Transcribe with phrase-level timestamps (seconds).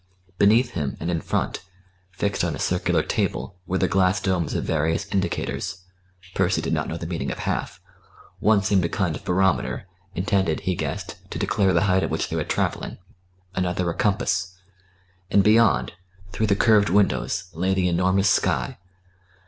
[0.39, 1.61] Beneath him and in front,
[2.09, 5.83] fixed on a circular table, were the glass domes of various indicators
[6.33, 7.79] Percy did not know the meaning of half
[8.39, 9.85] one seemed a kind of barometer,
[10.15, 12.97] intended, he guessed, to declare the height at which they were travelling,
[13.53, 14.57] another a compass.
[15.29, 15.93] And beyond,
[16.31, 18.79] through the curved windows, lay the enormous sky.